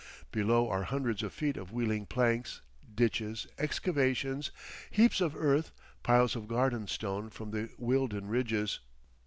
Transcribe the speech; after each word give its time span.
Below 0.31 0.67
are 0.67 0.85
hundreds 0.85 1.21
of 1.21 1.31
feet 1.31 1.57
of 1.57 1.71
wheeling 1.71 2.07
planks, 2.07 2.61
ditches, 2.95 3.45
excavations, 3.59 4.49
heaps 4.89 5.21
of 5.21 5.35
earth, 5.35 5.71
piles 6.01 6.35
of 6.35 6.47
garden 6.47 6.87
stone 6.87 7.29
from 7.29 7.51
the 7.51 7.69
Wealden 7.77 8.27
ridges. 8.27 8.79